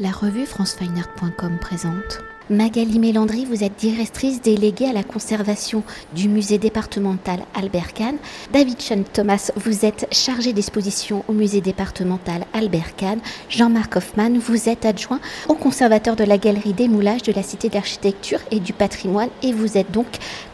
La 0.00 0.12
revue 0.12 0.46
francefineart.com 0.46 1.58
présente. 1.60 2.20
Magali 2.50 2.98
Mélandry, 3.00 3.44
vous 3.44 3.64
êtes 3.64 3.76
directrice 3.76 4.40
déléguée 4.40 4.86
à 4.86 4.92
la 4.92 5.02
conservation 5.02 5.82
du 6.14 6.28
musée 6.28 6.56
départemental 6.56 7.40
Albert 7.52 7.92
Kahn. 7.92 8.16
David 8.52 8.80
Sean 8.80 9.02
Thomas, 9.12 9.50
vous 9.56 9.84
êtes 9.84 10.06
chargé 10.12 10.52
d'exposition 10.52 11.24
au 11.28 11.32
musée 11.32 11.60
départemental 11.60 12.46
Albert 12.54 12.96
Kahn. 12.96 13.18
Jean-Marc 13.50 13.96
Hoffman, 13.96 14.38
vous 14.38 14.68
êtes 14.68 14.86
adjoint 14.86 15.20
au 15.48 15.54
conservateur 15.54 16.16
de 16.16 16.24
la 16.24 16.38
galerie 16.38 16.72
des 16.72 16.88
moulages 16.88 17.22
de 17.22 17.32
la 17.32 17.42
Cité 17.42 17.68
d'architecture 17.68 18.40
et 18.50 18.60
du 18.60 18.72
patrimoine 18.72 19.30
et 19.42 19.52
vous 19.52 19.76
êtes 19.76 19.90
donc 19.90 20.06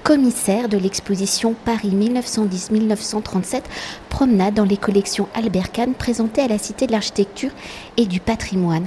commissaire 0.02 0.68
de 0.68 0.76
l'exposition 0.76 1.54
Paris 1.64 1.94
1910-1937, 1.94 3.62
promenade 4.10 4.54
dans 4.54 4.64
les 4.64 4.76
collections 4.76 5.28
Albert 5.34 5.70
Kahn 5.70 5.94
présentée 5.94 6.42
à 6.42 6.48
la 6.48 6.58
Cité 6.58 6.88
de 6.88 6.92
l'Architecture 6.92 7.52
et 7.96 8.06
du 8.06 8.20
Patrimoine. 8.20 8.86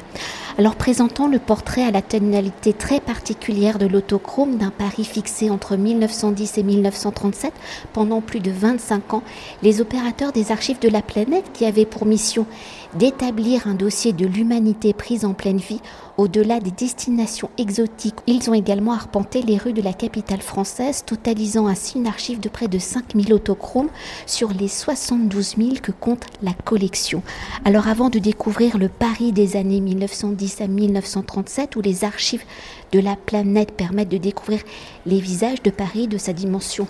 Alors 0.57 0.75
présentant 0.75 1.27
le 1.27 1.37
portrait 1.37 1.83
à 1.83 1.91
la 1.91 2.01
tonalité 2.01 2.73
très 2.73 2.99
particulière 2.99 3.77
de 3.77 3.85
l'autochrome 3.85 4.57
d'un 4.57 4.71
Paris 4.71 5.03
fixé 5.03 5.51
entre 5.51 5.77
1910 5.77 6.57
et 6.57 6.63
1937 6.63 7.53
pendant 7.93 8.21
plus 8.21 8.39
de 8.39 8.49
25 8.49 9.13
ans, 9.13 9.23
les 9.61 9.81
opérateurs 9.81 10.31
des 10.31 10.51
archives 10.51 10.79
de 10.79 10.89
la 10.89 11.03
planète 11.03 11.51
qui 11.53 11.65
avaient 11.65 11.85
pour 11.85 12.07
mission 12.07 12.47
d'établir 12.95 13.67
un 13.67 13.75
dossier 13.75 14.13
de 14.13 14.25
l'humanité 14.25 14.93
prise 14.93 15.25
en 15.25 15.33
pleine 15.33 15.57
vie 15.57 15.81
au-delà 16.17 16.59
des 16.59 16.71
destinations 16.71 17.49
exotiques. 17.57 18.17
Ils 18.25 18.49
ont 18.49 18.53
également 18.53 18.93
arpenté 18.93 19.41
les 19.41 19.57
rues 19.57 19.73
de 19.73 19.81
la 19.81 19.93
capitale 19.93 20.41
française, 20.41 21.03
totalisant 21.05 21.67
ainsi 21.67 21.97
une 21.97 22.07
archive 22.07 22.39
de 22.39 22.49
près 22.49 22.67
de 22.67 22.79
5000 22.79 23.33
autochromes 23.33 23.89
sur 24.25 24.51
les 24.51 24.67
72 24.67 25.55
000 25.57 25.69
que 25.81 25.91
compte 25.91 26.25
la 26.41 26.53
collection. 26.53 27.21
Alors 27.65 27.87
avant 27.87 28.09
de 28.09 28.19
découvrir 28.19 28.77
le 28.77 28.89
Paris 28.89 29.31
des 29.31 29.55
années 29.55 29.81
1910 29.81 30.61
à 30.61 30.67
1937, 30.67 31.75
où 31.75 31.81
les 31.81 32.03
archives 32.03 32.43
de 32.91 32.99
la 32.99 33.15
planète 33.15 33.71
permettent 33.71 34.09
de 34.09 34.17
découvrir 34.17 34.61
les 35.05 35.19
visages 35.19 35.61
de 35.61 35.69
Paris, 35.69 36.07
de 36.07 36.17
sa 36.17 36.33
dimension 36.33 36.87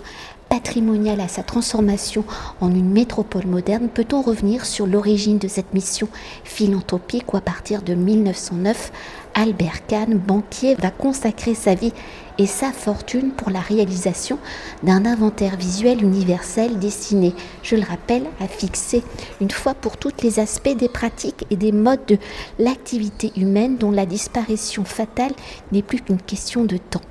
patrimoniale 0.48 1.20
à 1.20 1.28
sa 1.28 1.42
transformation 1.42 2.24
en 2.60 2.70
une 2.70 2.90
métropole 2.90 3.46
moderne, 3.46 3.88
peut-on 3.88 4.22
revenir 4.22 4.66
sur 4.66 4.86
l'origine 4.86 5.38
de 5.38 5.48
cette 5.48 5.74
mission 5.74 6.08
philanthropique 6.44 7.32
où 7.32 7.36
à 7.36 7.40
partir 7.40 7.82
de 7.82 7.94
1909, 7.94 8.92
Albert 9.34 9.86
Kahn, 9.86 10.14
banquier, 10.18 10.74
va 10.74 10.90
consacrer 10.90 11.54
sa 11.54 11.74
vie 11.74 11.92
et 12.38 12.46
sa 12.46 12.72
fortune 12.72 13.32
pour 13.32 13.50
la 13.50 13.60
réalisation 13.60 14.38
d'un 14.82 15.04
inventaire 15.04 15.56
visuel 15.56 16.02
universel 16.02 16.78
destiné, 16.78 17.34
je 17.62 17.76
le 17.76 17.82
rappelle, 17.82 18.24
à 18.40 18.46
fixer 18.46 19.02
une 19.40 19.50
fois 19.50 19.74
pour 19.74 19.96
toutes 19.96 20.22
les 20.22 20.38
aspects 20.38 20.76
des 20.76 20.88
pratiques 20.88 21.44
et 21.50 21.56
des 21.56 21.72
modes 21.72 22.06
de 22.06 22.18
l'activité 22.58 23.32
humaine 23.36 23.76
dont 23.76 23.90
la 23.90 24.06
disparition 24.06 24.84
fatale 24.84 25.32
n'est 25.72 25.82
plus 25.82 26.00
qu'une 26.00 26.22
question 26.22 26.64
de 26.64 26.76
temps. 26.76 27.02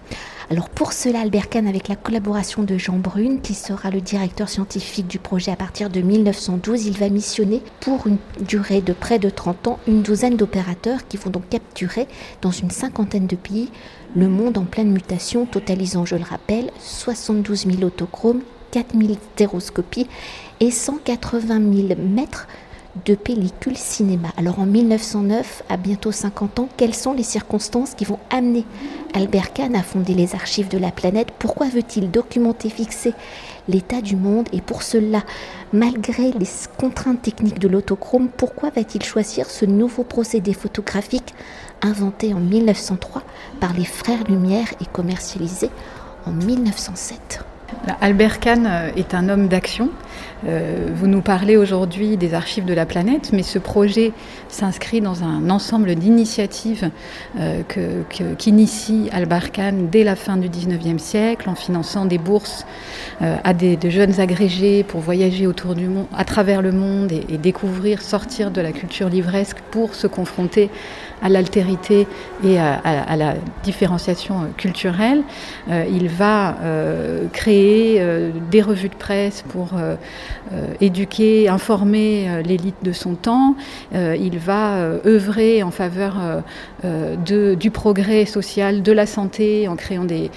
Alors 0.49 0.69
pour 0.69 0.93
cela, 0.93 1.19
Albert 1.19 1.49
Kahn, 1.49 1.67
avec 1.67 1.89
la 1.89 1.97
collaboration 1.97 2.63
de 2.63 2.77
Jean 2.77 2.97
Brune, 2.99 3.41
qui 3.41 3.53
sera 3.53 3.89
le 3.89 3.99
directeur 3.99 4.47
scientifique 4.47 5.05
du 5.05 5.19
projet 5.19 5.51
à 5.51 5.57
partir 5.57 5.89
de 5.89 5.99
1912, 5.99 6.85
il 6.85 6.97
va 6.97 7.09
missionner 7.09 7.61
pour 7.81 8.07
une 8.07 8.17
durée 8.39 8.79
de 8.79 8.93
près 8.93 9.19
de 9.19 9.29
30 9.29 9.67
ans 9.67 9.79
une 9.89 10.03
douzaine 10.03 10.37
d'opérateurs 10.37 11.05
qui 11.09 11.17
vont 11.17 11.31
donc 11.31 11.49
capturer 11.49 12.07
dans 12.41 12.51
une 12.51 12.71
cinquantaine 12.71 13.27
de 13.27 13.35
pays 13.35 13.69
le 14.15 14.29
monde 14.29 14.57
en 14.57 14.63
pleine 14.63 14.89
mutation, 14.89 15.45
totalisant, 15.45 16.05
je 16.05 16.15
le 16.15 16.23
rappelle, 16.23 16.71
72 16.79 17.65
000 17.65 17.83
autochromes, 17.83 18.39
4 18.71 18.97
000 18.97 19.17
stéroscopies 19.33 20.07
et 20.61 20.71
180 20.71 21.59
000 21.87 21.99
mètres 21.99 22.47
de 23.05 23.15
pellicule 23.15 23.77
cinéma. 23.77 24.29
Alors 24.37 24.59
en 24.59 24.65
1909, 24.65 25.63
à 25.69 25.77
bientôt 25.77 26.11
50 26.11 26.59
ans, 26.59 26.69
quelles 26.77 26.95
sont 26.95 27.13
les 27.13 27.23
circonstances 27.23 27.93
qui 27.93 28.05
vont 28.05 28.19
amener 28.29 28.65
Albert 29.13 29.53
Kahn 29.53 29.75
à 29.75 29.83
fonder 29.83 30.13
les 30.13 30.35
archives 30.35 30.69
de 30.69 30.77
la 30.77 30.91
planète? 30.91 31.29
Pourquoi 31.37 31.67
veut-il 31.67 32.11
documenter, 32.11 32.69
fixer 32.69 33.13
l'état 33.67 34.01
du 34.01 34.15
monde? 34.15 34.47
Et 34.53 34.61
pour 34.61 34.83
cela, 34.83 35.23
malgré 35.73 36.31
les 36.31 36.47
contraintes 36.77 37.21
techniques 37.21 37.59
de 37.59 37.67
l'autochrome, 37.67 38.29
pourquoi 38.29 38.69
va-t-il 38.69 39.03
choisir 39.03 39.49
ce 39.49 39.65
nouveau 39.65 40.03
procédé 40.03 40.53
photographique 40.53 41.33
inventé 41.81 42.33
en 42.33 42.39
1903 42.39 43.23
par 43.59 43.73
les 43.73 43.85
frères 43.85 44.23
Lumière 44.27 44.67
et 44.81 44.85
commercialisé 44.85 45.69
en 46.25 46.31
1907 46.31 47.41
Albert 48.01 48.39
Kahn 48.39 48.67
euh, 48.67 48.89
est 48.95 49.13
un 49.13 49.29
homme 49.29 49.47
d'action. 49.47 49.89
Euh, 50.45 50.87
vous 50.93 51.07
nous 51.07 51.21
parlez 51.21 51.57
aujourd'hui 51.57 52.15
des 52.15 52.33
archives 52.33 52.65
de 52.65 52.73
la 52.73 52.85
planète, 52.85 53.31
mais 53.33 53.43
ce 53.43 53.59
projet 53.59 54.11
s'inscrit 54.49 55.01
dans 55.01 55.23
un 55.23 55.49
ensemble 55.49 55.95
d'initiatives 55.95 56.91
euh, 57.39 57.63
qu'initie 58.37 59.09
Albert 59.11 59.51
Kahn 59.51 59.89
dès 59.89 60.03
la 60.03 60.15
fin 60.15 60.37
du 60.37 60.49
19e 60.49 60.99
siècle 60.99 61.49
en 61.49 61.55
finançant 61.55 62.05
des 62.05 62.17
bourses 62.17 62.65
à 63.19 63.53
des, 63.53 63.77
de 63.77 63.89
jeunes 63.89 64.19
agrégés 64.19 64.83
pour 64.83 65.01
voyager 65.01 65.47
autour 65.47 65.73
du 65.73 65.87
monde, 65.87 66.05
à 66.15 66.23
travers 66.23 66.61
le 66.61 66.71
monde 66.71 67.11
et, 67.11 67.37
découvrir, 67.37 68.01
sortir 68.01 68.51
de 68.51 68.61
la 68.61 68.71
culture 68.71 69.09
livresque 69.09 69.57
pour 69.71 69.95
se 69.95 70.07
confronter 70.07 70.69
à 71.21 71.29
l'altérité 71.29 72.07
et 72.43 72.59
à, 72.59 73.15
la 73.15 73.35
différenciation 73.63 74.47
culturelle. 74.57 75.23
il 75.69 76.09
va 76.09 76.55
créer 77.33 77.67
euh, 77.99 78.31
des 78.51 78.61
revues 78.61 78.89
de 78.89 78.95
presse 78.95 79.43
pour 79.49 79.69
euh, 79.73 79.95
euh, 80.53 80.73
éduquer, 80.81 81.49
informer 81.49 82.41
l'élite 82.43 82.75
de 82.83 82.91
son 82.91 83.15
temps. 83.15 83.55
il 83.93 84.39
va 84.39 84.77
œuvrer 85.05 85.63
en 85.63 85.71
faveur 85.71 86.43
du 87.25 87.71
progrès 87.71 88.25
social, 88.25 88.81
de 88.81 88.91
la 88.91 89.05
santé, 89.05 89.67
en 89.67 89.75
créant 89.75 90.05
des, 90.05 90.29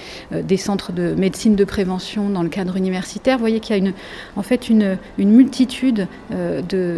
centres 0.57 0.91
de 0.91 1.13
médecine 1.13 1.55
de 1.55 1.63
prévention 1.63 2.29
dans 2.29 2.43
le 2.43 2.49
cadre 2.49 2.75
universitaire. 2.75 3.37
Vous 3.37 3.43
voyez 3.43 3.59
qu'il 3.59 3.75
y 3.75 3.79
a 3.79 3.81
une, 3.81 3.93
en 4.35 4.43
fait 4.43 4.69
une, 4.69 4.97
une 5.17 5.31
multitude 5.31 6.07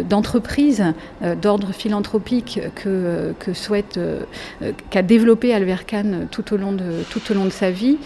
d'entreprises 0.08 0.84
d'ordre 1.40 1.72
philanthropique 1.72 2.60
que, 2.74 3.34
que 3.38 3.52
souhaite, 3.74 3.98
qu'a 4.90 5.02
développé 5.02 5.52
Albert 5.52 5.86
Kahn 5.86 6.26
tout 6.30 6.54
au 6.54 6.56
long 6.56 6.72
de, 6.72 7.02
tout 7.10 7.20
au 7.30 7.34
long 7.34 7.44
de 7.44 7.50
sa 7.50 7.70
vie, 7.70 7.98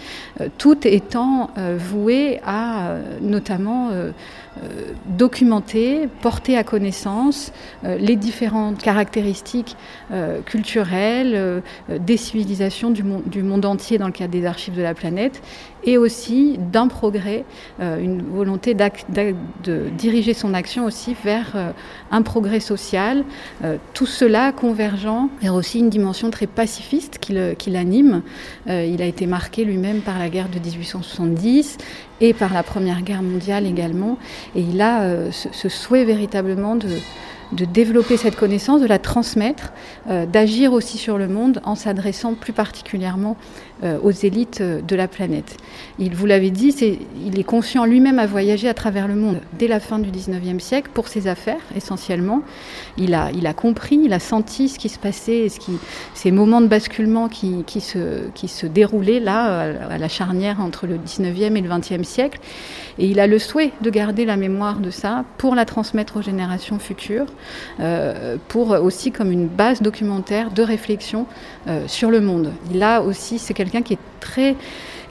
tout 0.56 0.86
étant 0.86 1.50
voué 1.76 2.40
à 2.44 2.88
euh, 2.88 3.02
notamment 3.20 3.90
euh, 4.62 4.69
euh, 4.69 4.92
documenter, 5.06 6.08
porter 6.22 6.56
à 6.56 6.64
connaissance 6.64 7.52
les 7.82 8.16
différentes 8.16 8.78
caractéristiques 8.78 9.76
culturelles 10.46 11.62
des 11.88 12.16
civilisations 12.16 12.91
du 12.91 13.02
monde, 13.02 13.22
du 13.26 13.42
monde, 13.42 13.64
entier 13.64 13.98
dans 13.98 14.06
le 14.06 14.12
cadre 14.12 14.30
des 14.30 14.46
archives 14.46 14.76
de 14.76 14.82
la 14.82 14.94
planète 14.94 15.42
et 15.84 15.98
aussi 15.98 16.58
d'un 16.58 16.88
progrès, 16.88 17.44
une 17.80 18.22
volonté 18.22 18.74
de 18.74 19.88
diriger 19.96 20.34
son 20.34 20.54
action 20.54 20.84
aussi 20.84 21.16
vers 21.25 21.72
un 22.10 22.22
progrès 22.22 22.60
social, 22.60 23.25
tout 23.94 24.06
cela 24.06 24.52
convergent 24.52 25.28
vers 25.40 25.54
aussi 25.54 25.80
une 25.80 25.90
dimension 25.90 26.30
très 26.30 26.46
pacifiste 26.46 27.19
qui 27.19 27.70
l'anime. 27.70 28.22
il 28.66 29.02
a 29.02 29.06
été 29.06 29.26
marqué 29.26 29.64
lui-même 29.64 30.00
par 30.00 30.19
la 30.19 30.28
guerre 30.28 30.48
de 30.48 30.58
1870 30.58 31.78
et 32.20 32.32
par 32.32 32.52
la 32.52 32.62
Première 32.62 33.02
Guerre 33.02 33.22
mondiale 33.22 33.66
également. 33.66 34.18
Et 34.54 34.60
il 34.60 34.80
a 34.80 35.02
euh, 35.02 35.30
ce, 35.30 35.68
souhait 35.68 36.04
véritablement 36.04 36.76
de, 36.76 36.88
de 37.53 37.64
développer 37.64 38.16
cette 38.16 38.36
connaissance, 38.36 38.81
de 38.81 38.86
la 38.86 38.98
transmettre, 38.98 39.72
euh, 40.09 40.26
d'agir 40.26 40.72
aussi 40.72 40.98
sur 40.98 41.19
le 41.19 41.28
monde 41.28 41.60
en 41.64 41.75
s'adressant 41.75 42.34
plus 42.34 42.53
particulièrement 42.53 43.36
euh, 43.84 43.98
aux 44.03 44.10
élites 44.10 44.60
euh, 44.60 44.82
de 44.82 44.97
la 44.97 45.09
planète. 45.09 45.56
Il 45.98 46.14
vous 46.14 46.26
l'avait 46.26 46.50
dit, 46.50 46.75
il 47.25 47.38
est 47.38 47.44
conscient 47.44 47.84
lui-même 47.84 48.19
à 48.19 48.26
voyager 48.26 48.69
à 48.69 48.75
travers 48.75 49.08
le 49.08 49.14
monde 49.14 49.41
dès 49.58 49.69
la 49.69 49.81
fin 49.81 49.98
du 49.98 50.10
19e 50.10 50.60
siècle 50.60 50.91
pour 50.92 51.08
ses 51.08 51.26
affaires 51.26 51.60
essentiellement. 51.76 52.42
Il 52.98 53.14
a, 53.14 53.31
compris, 53.54 54.00
il 54.04 54.12
a 54.12 54.19
senti 54.19 54.69
ce 54.69 54.78
qui 54.78 54.88
se 54.88 54.98
passait, 54.98 55.47
ces 56.14 56.31
moments 56.31 56.60
de 56.60 56.66
basculement 56.66 57.28
qui, 57.28 57.64
qui, 57.64 57.81
se, 57.81 58.28
qui 58.34 58.49
se 58.49 58.67
déroulaient 58.67 59.20
là, 59.20 59.61
à 59.90 59.99
la 59.99 60.08
charnière 60.08 60.61
entre 60.61 60.87
le 60.87 60.96
19e 60.96 61.56
et 61.56 61.61
le 61.61 61.69
20e 61.69 62.02
siècle. 62.02 62.40
Et 62.99 63.06
il 63.06 63.20
a 63.20 63.26
le 63.26 63.38
souhait 63.38 63.72
de 63.81 63.90
garder 63.90 64.25
la 64.25 64.37
mémoire 64.37 64.81
de 64.81 64.90
ça 64.90 65.25
pour 65.38 65.55
la 65.55 65.64
transmettre 65.64 66.17
aux 66.17 66.22
générations 66.22 66.78
futures. 66.78 67.26
Euh, 67.81 68.37
pour 68.49 68.70
aussi 68.70 69.12
comme 69.12 69.31
une 69.31 69.46
base 69.46 69.82
documentaire 69.82 70.50
de 70.50 70.62
réflexion 70.62 71.26
euh, 71.69 71.85
sur 71.87 72.11
le 72.11 72.20
monde. 72.20 72.52
A 72.81 73.02
aussi, 73.02 73.38
c'est 73.38 73.55
quelqu'un 73.55 73.82
qui 73.82 73.94
est 73.94 73.99
très 74.20 74.56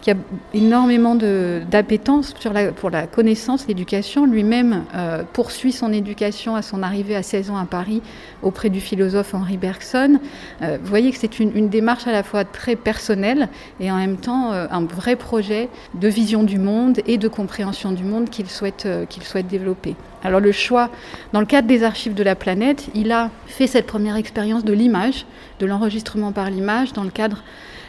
qui 0.07 0.11
a 0.11 0.15
énormément 0.53 1.15
d'appétence 1.15 2.33
pour 2.77 2.89
la 2.89 3.07
connaissance, 3.07 3.67
l'éducation. 3.67 4.25
Lui-même 4.25 4.85
euh, 4.95 5.23
poursuit 5.33 5.73
son 5.73 5.91
éducation 5.91 6.55
à 6.55 6.61
son 6.61 6.81
arrivée 6.81 7.13
à 7.13 7.23
16 7.23 7.49
ans 7.49 7.57
à 7.57 7.65
Paris 7.65 8.01
auprès 8.41 8.69
du 8.69 8.79
philosophe 8.79 9.33
Henri 9.33 9.57
Bergson. 9.57 10.19
vous 10.61 10.85
voyez 10.85 11.11
que 11.11 11.17
c'est 11.17 11.39
une, 11.39 11.67
démarche 11.67 12.07
à 12.07 12.13
la 12.13 12.23
fois 12.23 12.45
très 12.45 12.77
personnelle 12.77 13.49
et 13.81 13.91
en 13.91 13.97
même 13.97 14.15
temps 14.15 14.53
un 14.53 14.85
vrai 14.85 15.17
projet 15.17 15.67
de 15.93 16.07
vision 16.07 16.43
du 16.43 16.57
monde 16.57 17.01
et 17.05 17.17
de 17.17 17.27
compréhension 17.27 17.91
du 17.91 18.05
monde 18.05 18.29
qu'il 18.29 18.45
qu'il 19.09 19.23
souhaite 19.23 19.47
développer. 19.47 19.95
Alors 20.23 20.39
le 20.39 20.53
choix, 20.53 20.89
dans 21.33 21.41
le 21.41 21.45
cadre 21.45 21.67
des 21.67 21.83
archives 21.83 22.13
de 22.13 22.23
la 22.23 22.35
planète, 22.35 22.87
il 22.95 23.11
a 23.11 23.29
fait 23.45 23.67
cette 23.67 23.87
première 23.87 24.15
expérience 24.15 24.63
de 24.63 24.73
l'image, 24.73 25.25
de 25.59 25.65
l'enregistrement 25.65 26.31
par 26.31 26.49
l'image, 26.49 26.93
dans 26.93 27.03
le 27.03 27.09
cadre 27.09 27.43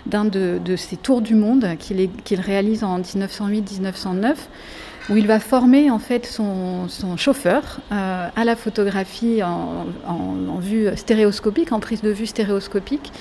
d'un 0.08 0.24
de, 0.24 0.76
ces 0.76 0.96
tours 0.96 1.20
du 1.20 1.34
monde 1.34 1.66
qu'il 1.78 2.40
réalise 2.40 2.84
en 2.84 3.00
1908-1909 3.00 4.34
où 5.10 5.16
il 5.16 5.26
va 5.26 5.40
former 5.40 5.90
en 5.90 5.98
fait 5.98 6.26
son, 6.26 6.86
chauffeur 7.16 7.80
euh, 7.90 8.28
à 8.34 8.44
la 8.44 8.56
photographie 8.56 9.42
en, 9.42 10.58
vue 10.60 10.88
stéréoscopique, 10.96 11.72
en 11.72 11.80
prise 11.80 12.02
de 12.02 12.10
vue 12.10 12.26
stéréoscopique. 12.26 13.12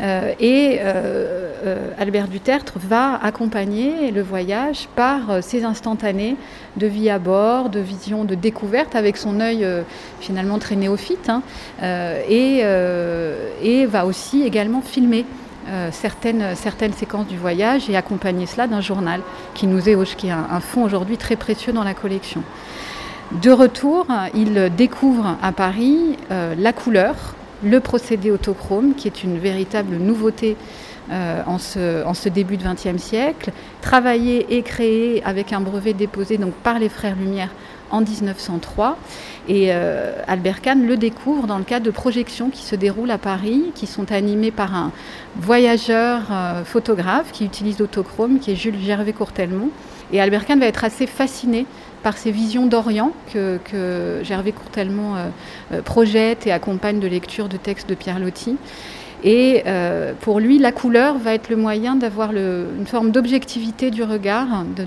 Euh, 0.00 0.32
et 0.38 0.78
euh, 0.80 1.90
Albert 1.98 2.28
Dutertre 2.28 2.74
va 2.78 3.18
accompagner 3.22 4.10
le 4.10 4.22
voyage 4.22 4.88
par 4.96 5.42
ces 5.42 5.64
instantanés 5.64 6.36
de 6.76 6.86
vie 6.86 7.10
à 7.10 7.18
bord, 7.18 7.70
de 7.70 7.80
vision, 7.80 8.24
de 8.24 8.34
découverte, 8.34 8.94
avec 8.94 9.16
son 9.16 9.40
œil 9.40 9.66
finalement 10.20 10.58
très 10.58 10.76
néophyte, 10.76 11.30
hein, 11.30 11.42
et 12.28 12.62
va 13.86 14.06
aussi 14.06 14.42
également 14.42 14.82
filmer 14.82 15.24
euh, 15.70 15.90
certaines, 15.92 16.54
séquences 16.94 17.26
du 17.26 17.36
voyage 17.36 17.88
et 17.88 17.96
accompagner 17.96 18.46
cela 18.46 18.66
d'un 18.66 18.80
journal 18.80 19.20
qui 19.54 19.66
nous 19.66 19.88
est, 19.88 20.16
qui 20.16 20.30
un, 20.30 20.46
un 20.50 20.60
fonds 20.60 20.82
aujourd'hui 20.82 21.16
très 21.16 21.36
précieux 21.36 21.72
dans 21.72 21.84
la 21.84 21.94
collection. 21.94 22.42
De 23.42 23.52
retour, 23.52 24.06
il 24.34 24.70
découvre 24.76 25.36
à 25.40 25.52
Paris 25.52 26.16
euh, 26.32 26.56
la 26.58 26.72
couleur, 26.72 27.36
le 27.62 27.78
procédé 27.78 28.32
autochrome, 28.32 28.94
qui 28.96 29.06
est 29.06 29.22
une 29.22 29.38
véritable 29.38 29.96
nouveauté 29.98 30.56
euh, 31.12 31.42
en, 31.46 31.58
ce, 31.58 32.04
en, 32.04 32.14
ce, 32.14 32.28
début 32.28 32.56
de 32.56 32.64
XXe 32.64 33.00
siècle, 33.00 33.52
travaillé 33.82 34.56
et 34.56 34.62
créé 34.62 35.22
avec 35.24 35.52
un 35.52 35.60
brevet 35.60 35.92
déposé 35.92 36.38
donc, 36.38 36.54
par 36.54 36.80
les 36.80 36.88
Frères 36.88 37.14
Lumière 37.14 37.50
en 37.90 38.00
1903. 38.00 38.96
Et 39.48 39.68
euh, 39.70 40.12
Albert 40.26 40.60
Kahn 40.60 40.86
le 40.86 40.96
découvre 40.96 41.46
dans 41.46 41.58
le 41.58 41.64
cadre 41.64 41.84
de 41.84 41.90
projections 41.90 42.50
qui 42.50 42.62
se 42.62 42.76
déroulent 42.76 43.10
à 43.10 43.18
Paris, 43.18 43.72
qui 43.74 43.86
sont 43.86 44.12
animées 44.12 44.50
par 44.50 44.74
un 44.74 44.92
voyageur 45.36 46.22
euh, 46.30 46.64
photographe 46.64 47.32
qui 47.32 47.44
utilise 47.44 47.78
l'autochrome, 47.78 48.38
qui 48.38 48.52
est 48.52 48.56
Jules 48.56 48.78
Gervais 48.80 49.12
Courtelmont. 49.12 49.70
Et 50.12 50.20
Albert 50.20 50.46
Kahn 50.46 50.58
va 50.58 50.66
être 50.66 50.84
assez 50.84 51.06
fasciné 51.06 51.66
par 52.02 52.16
ces 52.16 52.30
visions 52.30 52.66
d'Orient 52.66 53.12
que, 53.32 54.20
Gervais 54.22 54.52
Courtelmont 54.52 55.16
euh, 55.16 55.82
projette 55.82 56.46
et 56.46 56.52
accompagne 56.52 56.98
de 56.98 57.06
lecture 57.06 57.48
de 57.48 57.56
textes 57.56 57.88
de 57.88 57.94
Pierre 57.94 58.18
Loti. 58.18 58.56
Et 59.22 59.62
euh, 59.66 60.12
pour 60.20 60.40
lui, 60.40 60.58
la 60.58 60.72
couleur 60.72 61.18
va 61.18 61.34
être 61.34 61.50
le 61.50 61.56
moyen 61.56 61.94
d'avoir 61.96 62.32
une 62.32 62.86
forme 62.86 63.10
d'objectivité 63.10 63.90
du 63.90 64.02
regard 64.02 64.64
de, 64.76 64.84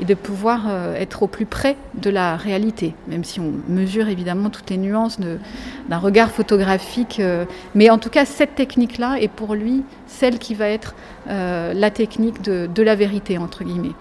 et 0.00 0.04
de 0.04 0.14
pouvoir 0.14 0.66
euh, 0.68 0.94
être 0.94 1.24
au 1.24 1.26
plus 1.26 1.46
près 1.46 1.76
de 1.94 2.10
la 2.10 2.36
réalité, 2.36 2.94
même 3.08 3.24
si 3.24 3.40
on 3.40 3.52
mesure 3.68 4.08
évidemment 4.08 4.50
toutes 4.50 4.70
les 4.70 4.76
nuances 4.76 5.18
d'un 5.20 5.98
regard 5.98 6.30
photographique. 6.30 7.18
Euh, 7.18 7.44
mais 7.74 7.90
en 7.90 7.98
tout 7.98 8.10
cas, 8.10 8.24
cette 8.24 8.54
technique-là 8.54 9.16
est 9.20 9.28
pour 9.28 9.54
lui 9.54 9.82
celle 10.06 10.38
qui 10.38 10.54
va 10.54 10.68
être 10.68 10.94
la 11.28 11.90
technique 11.90 12.40
de 12.42 12.82
la 12.82 12.94
vérité, 12.94 13.36
entre 13.36 13.64
guillemets. 13.64 13.94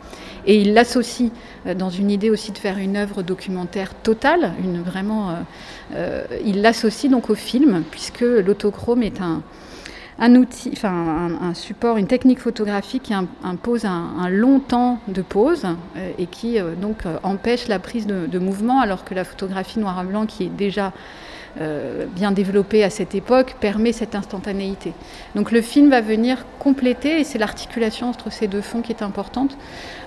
Et 0.46 0.62
il 0.62 0.74
l'associe 0.74 1.32
euh, 1.66 1.74
dans 1.74 1.90
une 1.90 2.12
idée 2.12 2.30
aussi 2.30 2.52
de 2.52 2.58
faire 2.58 2.78
une 2.78 2.98
œuvre 2.98 3.24
documentaire 3.24 3.94
totale, 3.94 4.54
une, 4.64 4.82
vraiment, 4.82 5.30
euh, 5.30 5.34
euh, 5.96 6.24
il 6.46 6.62
l'associe 6.62 7.12
donc 7.12 7.30
au 7.30 7.36
film, 7.36 7.84
puisque 7.92 8.22
l'autochrome 8.22 9.04
est 9.04 9.20
un, 9.22 10.36
outil, 10.36 10.72
enfin 10.74 11.30
un, 11.42 11.54
support, 11.54 11.98
une 11.98 12.08
technique 12.08 12.40
photographique 12.40 13.04
qui 13.04 13.14
impose 13.14 13.86
un, 13.86 14.30
long 14.30 14.60
temps 14.60 15.00
de 15.08 15.22
pause 15.22 15.66
et 16.18 16.26
qui 16.28 16.58
donc 16.82 17.00
empêche 17.22 17.68
la 17.68 17.80
prise 17.80 18.08
de, 18.08 18.26
de, 18.26 18.40
mouvement, 18.40 18.80
alors 18.80 19.04
que 19.04 19.14
la 19.14 19.26
photographie 19.26 19.80
noir 19.80 20.02
et 20.02 20.06
blanc, 20.06 20.26
qui 20.26 20.46
est 20.46 20.50
déjà 20.50 20.94
euh, 21.62 22.06
bien 22.06 22.32
développée 22.32 22.84
à 22.84 22.90
cette 22.90 23.16
époque, 23.16 23.56
permet 23.62 23.94
cette 23.94 24.14
instantanéité. 24.14 24.92
Donc 25.36 25.54
le 25.54 25.62
film 25.62 25.90
va 25.90 26.02
venir 26.02 26.46
compléter, 26.60 27.22
et 27.22 27.24
c'est 27.24 27.38
l'articulation 27.38 28.10
entre 28.10 28.30
ces 28.30 28.48
deux 28.48 28.60
fonds 28.60 28.82
qui 28.82 28.92
est 28.92 29.02
importante, 29.02 29.58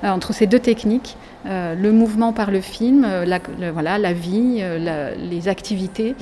euh, 0.05 0.09
entre 0.09 0.35
ces 0.35 0.47
deux 0.47 0.59
techniques, 0.59 1.17
euh, 1.47 1.75
le 1.75 1.91
mouvement 1.91 2.35
par 2.35 2.51
le 2.51 2.61
film, 2.61 3.07
la, 3.25 3.41
voilà, 3.73 3.97
la 3.97 4.13
vie, 4.13 4.63
les 5.19 5.49
activités, 5.49 6.15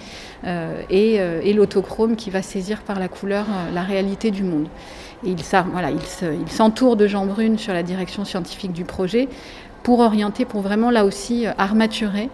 et, 0.90 1.52
l'autochrome 1.55 2.14
qui 2.14 2.31
va 2.31 2.43
saisir 2.43 2.82
par 2.82 3.00
la 3.00 3.08
couleur 3.08 3.46
la 3.75 3.82
réalité 3.82 4.31
du 4.31 4.44
monde. 4.44 4.69
Et 5.25 5.31
il, 5.31 5.38
il 5.40 6.52
s'entoure 6.52 6.96
de 6.96 7.06
Jean 7.06 7.26
Brune 7.26 7.58
sur 7.58 7.73
la 7.73 7.82
direction 7.82 8.25
scientifique 8.25 8.73
du 8.73 8.84
projet 8.84 9.28
pour 9.86 10.00
orienter, 10.00 10.44
pour 10.44 10.62
vraiment 10.62 10.90
là 10.90 11.04
aussi 11.04 11.46
armaturer 11.58 12.28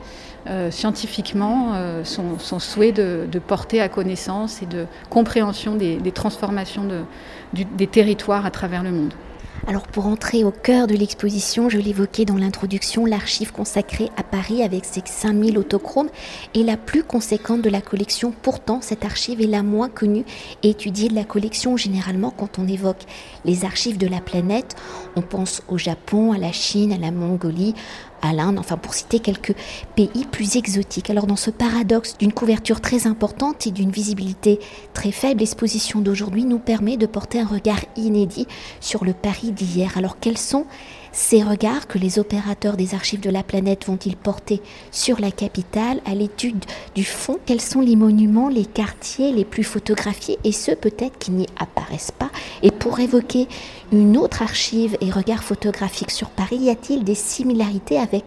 euh, 0.46 0.70
scientifiquement 0.70 1.72
euh, 1.74 2.02
son, 2.02 2.58
souhait 2.58 2.92
de, 2.92 3.26
porter 3.46 3.82
à 3.82 3.90
connaissance 3.90 4.62
et 4.62 4.66
de 4.66 4.86
compréhension 5.10 5.74
des, 5.74 6.12
transformations 6.12 6.88
des 7.52 7.86
territoires 7.86 8.46
à 8.46 8.50
travers 8.50 8.82
le 8.82 8.90
monde. 8.90 9.12
Alors 9.68 9.86
pour 9.86 10.06
entrer 10.06 10.42
au 10.42 10.50
cœur 10.50 10.88
de 10.88 10.94
l'exposition, 10.94 11.68
je 11.68 11.78
l'évoquais 11.78 12.24
dans 12.24 12.36
l'introduction, 12.36 13.06
l'archive 13.06 13.52
consacrée 13.52 14.10
à 14.16 14.24
Paris 14.24 14.60
avec 14.60 14.84
ses 14.84 15.02
5000 15.04 15.56
autochromes 15.56 16.10
est 16.54 16.64
la 16.64 16.76
plus 16.76 17.04
conséquente 17.04 17.62
de 17.62 17.70
la 17.70 17.80
collection. 17.80 18.32
Pourtant, 18.42 18.80
cette 18.80 19.04
archive 19.04 19.40
est 19.40 19.46
la 19.46 19.62
moins 19.62 19.88
connue 19.88 20.24
et 20.64 20.70
étudiée 20.70 21.08
de 21.08 21.14
la 21.14 21.22
collection. 21.22 21.76
Généralement, 21.76 22.32
quand 22.32 22.58
on 22.58 22.66
évoque 22.66 23.04
les 23.44 23.64
archives 23.64 23.98
de 23.98 24.08
la 24.08 24.20
planète, 24.20 24.74
on 25.14 25.22
pense 25.22 25.62
au 25.68 25.78
Japon, 25.78 26.32
à 26.32 26.38
la 26.38 26.50
Chine, 26.50 26.92
à 26.92 26.98
la 26.98 27.12
Mongolie, 27.12 27.74
à 28.22 28.32
l'Inde, 28.32 28.58
enfin 28.58 28.76
pour 28.76 28.94
citer 28.94 29.18
quelques 29.18 29.54
pays 29.96 30.24
plus 30.30 30.56
exotiques. 30.56 31.10
Alors 31.10 31.26
dans 31.26 31.36
ce 31.36 31.50
paradoxe 31.50 32.16
d'une 32.18 32.32
couverture 32.32 32.80
très 32.80 33.06
importante 33.06 33.66
et 33.66 33.70
d'une 33.70 33.90
visibilité 33.90 34.60
très 34.94 35.12
faible, 35.12 35.40
l'exposition 35.40 36.00
d'aujourd'hui 36.00 36.44
nous 36.44 36.58
permet 36.58 36.96
de 36.96 37.06
porter 37.06 37.40
un 37.40 37.46
regard 37.46 37.80
inédit 37.96 38.46
sur 38.80 39.04
le 39.04 39.12
Paris 39.12 39.52
d'hier. 39.52 39.98
Alors 39.98 40.18
quels 40.18 40.38
sont 40.38 40.66
ces 41.12 41.42
regards 41.42 41.86
que 41.86 41.98
les 41.98 42.18
opérateurs 42.18 42.76
des 42.76 42.94
archives 42.94 43.20
de 43.20 43.30
la 43.30 43.42
planète 43.42 43.86
vont-ils 43.86 44.16
porter 44.16 44.62
sur 44.90 45.20
la 45.20 45.30
capitale 45.30 46.00
à 46.06 46.14
l'étude 46.14 46.64
du 46.94 47.04
fond? 47.04 47.38
Quels 47.44 47.60
sont 47.60 47.80
les 47.80 47.96
monuments, 47.96 48.48
les 48.48 48.64
quartiers 48.64 49.32
les 49.32 49.44
plus 49.44 49.64
photographiés 49.64 50.38
et 50.42 50.52
ceux 50.52 50.74
peut-être 50.74 51.18
qui 51.18 51.30
n'y 51.30 51.46
apparaissent 51.58 52.10
pas? 52.10 52.30
Et 52.62 52.70
pour 52.70 52.98
évoquer 53.00 53.46
une 53.92 54.16
autre 54.16 54.42
archive 54.42 54.96
et 55.00 55.10
regard 55.10 55.44
photographique 55.44 56.10
sur 56.10 56.30
Paris, 56.30 56.56
y 56.56 56.70
a-t-il 56.70 57.04
des 57.04 57.14
similarités 57.14 57.98
avec 57.98 58.24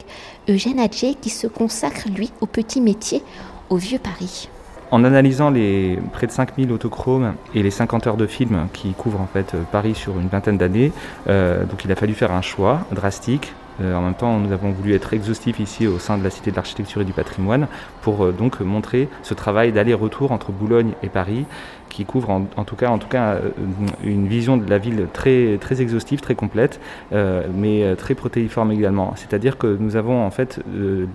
Eugène 0.47 0.79
Adjé 0.79 1.15
qui 1.19 1.31
se 1.31 1.47
consacre, 1.47 2.07
lui, 2.09 2.31
au 2.39 2.45
petit 2.45 2.81
métier, 2.81 3.23
au 3.69 3.77
vieux 3.77 3.99
Paris? 3.99 4.47
En 4.91 5.03
analysant 5.03 5.49
les 5.49 5.99
près 6.13 6.27
de 6.27 6.31
5000 6.31 6.71
autochromes 6.71 7.33
et 7.53 7.63
les 7.63 7.71
50 7.71 8.07
heures 8.07 8.17
de 8.17 8.27
film 8.27 8.67
qui 8.73 8.93
couvrent 8.93 9.21
en 9.21 9.27
fait 9.27 9.55
Paris 9.71 9.95
sur 9.95 10.19
une 10.19 10.27
vingtaine 10.27 10.57
d'années, 10.57 10.91
euh, 11.27 11.65
donc 11.65 11.85
il 11.85 11.91
a 11.91 11.95
fallu 11.95 12.13
faire 12.13 12.31
un 12.31 12.41
choix 12.41 12.81
drastique. 12.91 13.53
Euh, 13.81 13.93
en 13.93 14.01
même 14.01 14.13
temps, 14.13 14.37
nous 14.37 14.53
avons 14.53 14.71
voulu 14.71 14.93
être 14.93 15.13
exhaustifs 15.13 15.59
ici 15.59 15.85
au 15.85 15.99
sein 15.99 16.17
de 16.17 16.23
la 16.23 16.29
Cité 16.29 16.51
de 16.51 16.55
l'Architecture 16.55 17.01
et 17.01 17.05
du 17.05 17.11
Patrimoine 17.11 17.67
pour 18.01 18.23
euh, 18.23 18.31
donc 18.31 18.61
montrer 18.61 19.09
ce 19.21 19.33
travail 19.33 19.71
d'aller-retour 19.71 20.31
entre 20.31 20.51
Boulogne 20.51 20.93
et 21.03 21.09
Paris 21.09 21.45
qui 21.95 22.03
couvre 22.03 22.29
en, 22.29 22.63
tout 22.65 22.75
cas, 22.75 22.89
en 22.89 22.97
tout 22.97 23.07
cas 23.07 23.35
euh, 23.35 23.51
une 24.03 24.27
vision 24.27 24.57
de 24.57 24.69
la 24.69 24.77
ville 24.77 25.07
très, 25.13 25.57
exhaustive, 25.79 26.19
très 26.19 26.35
complète, 26.35 26.81
euh, 27.13 27.47
mais 27.55 27.83
euh, 27.83 27.95
très 27.95 28.15
protéiforme 28.15 28.73
également. 28.73 29.13
C'est-à-dire 29.15 29.57
que 29.57 29.77
nous 29.79 29.95
avons 29.95 30.25
en 30.25 30.29
fait, 30.29 30.59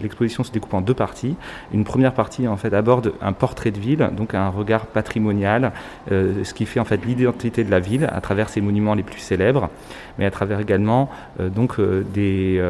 l'exposition 0.00 0.42
se 0.42 0.52
découpe 0.52 0.72
en 0.72 0.80
deux 0.80 0.94
parties. 0.94 1.36
Une 1.74 1.84
première 1.84 2.14
partie 2.14 2.48
en 2.48 2.56
fait 2.56 2.72
aborde 2.72 3.12
un 3.20 3.32
portrait 3.32 3.70
de 3.70 3.78
ville, 3.78 4.08
donc 4.16 4.34
un 4.34 4.48
regard 4.48 4.86
patrimonial, 4.86 5.72
ce 6.08 6.54
qui 6.54 6.64
fait 6.64 6.80
en 6.80 6.84
fait 6.84 7.04
l'identité 7.04 7.62
de 7.62 7.70
la 7.70 7.80
ville 7.80 8.08
à 8.10 8.20
travers 8.20 8.48
ses 8.48 8.62
monuments 8.62 8.94
les 8.94 9.02
plus 9.02 9.20
célèbres, 9.20 9.68
mais 10.18 10.24
à 10.24 10.30
travers 10.30 10.60
également 10.60 11.10
des, 11.38 12.62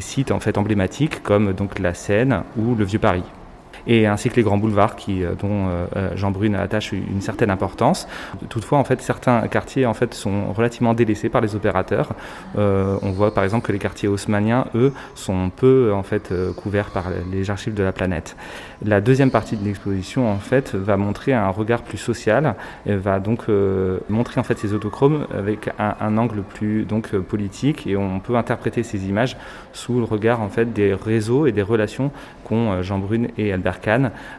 sites 0.00 0.30
en 0.30 0.40
fait 0.40 0.56
emblématiques 0.56 1.22
comme 1.22 1.54
la 1.78 1.94
Seine 1.94 2.42
ou 2.56 2.74
le 2.74 2.84
Vieux 2.84 2.98
Paris 2.98 3.24
et 3.86 4.06
ainsi 4.06 4.28
que 4.28 4.36
les 4.36 4.42
grands 4.42 4.58
boulevards 4.58 4.96
qui, 4.96 5.24
euh, 5.24 5.34
dont 5.34 5.68
euh, 5.68 6.10
Jean 6.16 6.30
Brune 6.30 6.54
attache 6.54 6.92
une 6.92 7.20
certaine 7.20 7.50
importance. 7.50 8.08
Toutefois, 8.48 8.78
en 8.78 8.84
fait, 8.84 9.00
certains 9.00 9.46
quartiers 9.48 9.86
en 9.86 9.94
fait, 9.94 10.14
sont 10.14 10.52
relativement 10.52 10.94
délaissés 10.94 11.28
par 11.28 11.40
les 11.40 11.54
opérateurs. 11.54 12.10
Euh, 12.58 12.96
on 13.02 13.10
voit 13.10 13.32
par 13.32 13.44
exemple 13.44 13.66
que 13.66 13.72
les 13.72 13.78
quartiers 13.78 14.08
haussmanniens, 14.08 14.66
eux, 14.74 14.92
sont 15.14 15.50
peu 15.50 15.92
en 15.94 16.02
fait, 16.02 16.32
couverts 16.56 16.90
par 16.90 17.06
les 17.30 17.50
archives 17.50 17.74
de 17.74 17.82
la 17.82 17.92
planète. 17.92 18.36
La 18.84 19.00
deuxième 19.00 19.30
partie 19.30 19.56
de 19.56 19.64
l'exposition 19.64 20.30
en 20.30 20.38
fait, 20.38 20.74
va 20.74 20.96
montrer 20.96 21.32
un 21.32 21.48
regard 21.48 21.82
plus 21.82 21.98
social, 21.98 22.54
et 22.86 22.94
va 22.94 23.20
donc 23.20 23.44
euh, 23.48 23.98
montrer 24.08 24.40
en 24.40 24.44
fait, 24.44 24.58
ces 24.58 24.72
autochromes 24.72 25.26
avec 25.36 25.70
un, 25.78 25.94
un 26.00 26.18
angle 26.18 26.42
plus 26.42 26.84
donc, 26.84 27.10
politique 27.16 27.86
et 27.86 27.96
on 27.96 28.20
peut 28.20 28.36
interpréter 28.36 28.82
ces 28.82 29.08
images 29.08 29.36
sous 29.72 29.98
le 29.98 30.04
regard 30.04 30.40
en 30.40 30.48
fait, 30.48 30.72
des 30.72 30.94
réseaux 30.94 31.46
et 31.46 31.52
des 31.52 31.62
relations 31.62 32.10
qu'ont 32.44 32.82
Jean 32.82 32.98
Brune 32.98 33.28
et 33.38 33.52
Albert 33.52 33.75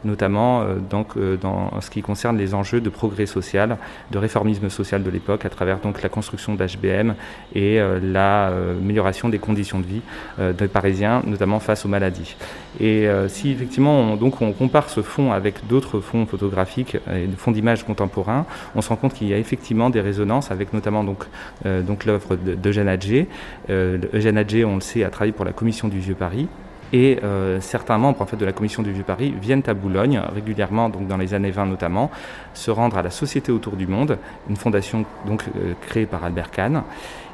Notamment 0.04 0.64
donc, 0.90 1.18
dans 1.42 1.80
ce 1.82 1.90
qui 1.90 2.02
concerne 2.02 2.38
les 2.38 2.54
enjeux 2.54 2.82
de 2.82 2.90
progrès 2.90 3.26
social, 3.26 3.78
de 4.12 4.18
réformisme 4.18 4.70
social 4.70 5.04
de 5.04 5.10
l'époque, 5.10 5.46
à 5.46 5.50
travers 5.50 5.80
donc 5.80 6.02
la 6.02 6.10
construction 6.10 6.56
d'HBM 6.56 7.14
et 7.56 7.80
l'amélioration 8.02 9.30
des 9.30 9.40
conditions 9.40 9.80
de 9.80 9.86
vie 9.86 10.02
des 10.40 10.68
Parisiens, 10.68 11.22
notamment 11.26 11.60
face 11.60 11.86
aux 11.86 11.90
maladies. 11.90 12.36
Et 12.80 13.08
si 13.28 13.52
effectivement 13.52 14.00
on, 14.00 14.16
donc 14.16 14.42
on 14.42 14.52
compare 14.52 14.90
ce 14.90 15.02
fonds 15.02 15.32
avec 15.32 15.68
d'autres 15.68 16.00
fonds 16.00 16.26
photographiques 16.26 16.98
et 17.12 17.28
fonds 17.38 17.52
d'images 17.52 17.84
contemporains, 17.84 18.46
on 18.76 18.82
se 18.82 18.90
rend 18.90 18.96
compte 18.96 19.14
qu'il 19.14 19.28
y 19.28 19.34
a 19.34 19.38
effectivement 19.38 19.90
des 19.90 20.02
résonances 20.02 20.52
avec 20.52 20.74
notamment 20.74 21.04
donc, 21.04 21.26
donc 21.66 22.06
l'œuvre 22.06 22.36
d'Eugène 22.36 22.88
Adjé. 22.88 23.28
Eugène 23.70 24.38
Adjé, 24.38 24.66
on 24.66 24.76
le 24.76 24.82
sait, 24.82 25.04
a 25.04 25.10
travaillé 25.10 25.32
pour 25.32 25.46
la 25.46 25.54
Commission 25.54 25.88
du 25.88 26.00
Vieux 26.00 26.16
Paris. 26.16 26.48
Et 26.94 27.20
euh, 27.24 27.60
certains 27.60 27.98
membres 27.98 28.22
en 28.22 28.26
fait, 28.26 28.38
de 28.38 28.46
la 28.46 28.54
commission 28.54 28.82
du 28.82 28.92
Vieux-Paris 28.92 29.34
viennent 29.40 29.64
à 29.68 29.74
Boulogne 29.74 30.22
régulièrement, 30.34 30.90
donc 30.90 31.08
dans 31.08 31.18
les 31.18 31.34
années 31.34 31.52
20 31.52 31.66
notamment, 31.66 32.10
se 32.54 32.72
rendre 32.72 32.98
à 32.98 33.02
la 33.02 33.10
Société 33.10 33.52
autour 33.52 33.76
du 33.76 33.88
monde, 33.88 34.18
une 34.50 34.56
fondation 34.56 35.06
donc 35.26 35.44
euh, 35.56 35.74
créée 35.82 36.06
par 36.06 36.24
Albert 36.24 36.52
Kahn. 36.52 36.84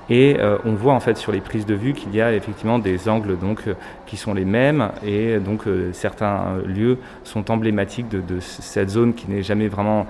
Et 0.10 0.36
euh, 0.38 0.58
on 0.66 0.74
voit 0.74 0.94
en 0.94 1.00
fait 1.00 1.18
sur 1.18 1.32
les 1.32 1.40
prises 1.40 1.66
de 1.66 1.76
vue 1.76 1.94
qu'il 1.94 2.14
y 2.14 2.20
a 2.20 2.34
effectivement 2.34 2.78
des 2.78 3.08
angles 3.08 3.40
donc 3.40 3.62
qui 4.06 4.18
sont 4.18 4.34
les 4.34 4.44
mêmes 4.44 4.90
et 5.06 5.40
donc 5.40 5.62
certains 5.94 6.58
lieux 6.66 6.98
sont 7.24 7.50
emblématiques 7.50 8.10
de, 8.10 8.20
de 8.20 8.42
cette 8.42 8.90
zone 8.90 9.14
qui 9.14 9.32
n'est 9.32 9.44
jamais 9.44 9.70
vraiment 9.70 10.06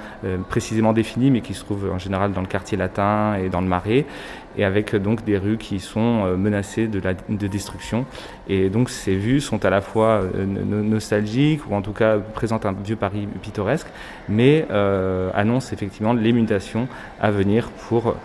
précisément 0.50 0.94
définie 0.94 1.30
mais 1.30 1.42
qui 1.42 1.54
se 1.54 1.64
trouve 1.64 1.92
en 1.94 2.00
général 2.00 2.34
dans 2.34 2.42
le 2.42 2.48
quartier 2.48 2.76
latin 2.76 3.36
et 3.36 3.50
dans 3.50 3.62
le 3.62 3.68
Marais 3.68 4.08
et 4.58 4.66
avec 4.66 4.96
donc 4.96 5.24
des 5.24 5.38
rues 5.38 5.58
qui 5.58 5.80
sont 5.80 6.26
euh, 6.26 6.38
menacées 6.38 6.88
de, 6.88 7.00
la, 7.00 7.14
de 7.14 7.48
destruction. 7.48 8.06
Et 8.48 8.70
donc 8.70 8.90
ces 8.90 9.16
vues 9.16 9.42
sont 9.42 9.64
à 9.66 9.70
la 9.70 9.82
fois 9.82 10.22
euh, 10.24 10.46
nostalgiques 10.46 11.62
ou 11.70 11.76
en 11.76 11.82
tout 11.82 11.94
cas 11.94 12.18
présentent 12.18 12.66
un 12.66 12.74
vieux 12.74 12.96
Paris 12.96 13.28
pittoresque, 13.42 13.88
mais 14.30 14.66
euh, 14.72 15.30
annoncent 15.34 15.74
effectivement 15.74 16.14
les 16.14 16.34
mutations 16.34 16.88
à 17.22 17.32
venir 17.32 17.70
pour 17.88 18.16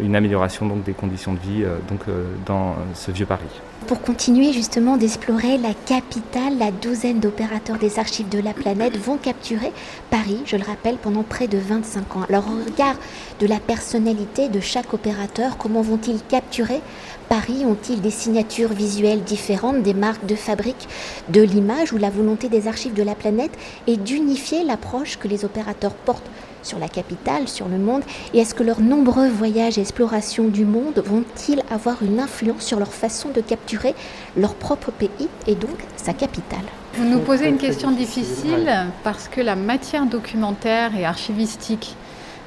une 0.00 0.16
amélioration 0.16 0.66
donc 0.66 0.84
des 0.84 0.92
conditions 0.92 1.34
de 1.34 1.38
vie 1.38 1.64
donc 1.88 2.00
dans 2.46 2.76
ce 2.94 3.10
vieux 3.10 3.26
Paris. 3.26 3.60
Pour 3.86 4.02
continuer 4.02 4.52
justement 4.52 4.96
d'explorer 4.96 5.58
la 5.58 5.74
capitale, 5.74 6.58
la 6.58 6.70
douzaine 6.70 7.18
d'opérateurs 7.18 7.78
des 7.78 7.98
archives 7.98 8.28
de 8.28 8.38
la 8.38 8.52
planète 8.52 8.96
vont 8.96 9.16
capturer 9.16 9.72
Paris, 10.10 10.38
je 10.44 10.56
le 10.56 10.64
rappelle, 10.64 10.96
pendant 10.96 11.24
près 11.24 11.48
de 11.48 11.58
25 11.58 12.16
ans. 12.16 12.22
Alors 12.28 12.44
au 12.46 12.64
regard 12.64 12.94
de 13.40 13.46
la 13.46 13.58
personnalité 13.58 14.48
de 14.48 14.60
chaque 14.60 14.94
opérateur, 14.94 15.56
comment 15.56 15.82
vont-ils 15.82 16.22
capturer 16.22 16.80
Paris 17.28 17.64
Ont-ils 17.64 18.00
des 18.00 18.10
signatures 18.10 18.72
visuelles 18.72 19.24
différentes, 19.24 19.82
des 19.82 19.94
marques 19.94 20.26
de 20.26 20.36
fabrique 20.36 20.88
de 21.28 21.40
l'image 21.40 21.92
ou 21.92 21.96
la 21.96 22.10
volonté 22.10 22.48
des 22.48 22.68
archives 22.68 22.94
de 22.94 23.02
la 23.02 23.14
planète 23.14 23.56
est 23.88 23.96
d'unifier 23.96 24.62
l'approche 24.62 25.18
que 25.18 25.26
les 25.26 25.44
opérateurs 25.44 25.94
portent 25.94 26.30
sur 26.62 26.78
la 26.78 26.88
capitale, 26.88 27.48
sur 27.48 27.68
le 27.68 27.78
monde 27.78 28.02
Et 28.34 28.38
est-ce 28.38 28.54
que 28.54 28.62
leurs 28.62 28.80
nombreux 28.80 29.28
voyages 29.28 29.78
et 29.78 29.80
explorations 29.80 30.48
du 30.48 30.64
monde 30.64 31.02
vont-ils 31.04 31.62
avoir 31.70 32.02
une 32.02 32.20
influence 32.20 32.64
sur 32.64 32.78
leur 32.78 32.92
façon 32.92 33.30
de 33.30 33.40
capturer 33.40 33.94
leur 34.36 34.54
propre 34.54 34.90
pays 34.90 35.28
et 35.46 35.54
donc 35.54 35.76
sa 35.96 36.12
capitale? 36.12 36.64
Vous 36.94 37.04
nous 37.04 37.20
posez 37.20 37.48
une 37.48 37.58
question 37.58 37.92
difficile 37.92 38.70
parce 39.04 39.28
que 39.28 39.40
la 39.40 39.56
matière 39.56 40.06
documentaire 40.06 40.96
et 40.96 41.04
archivistique 41.04 41.94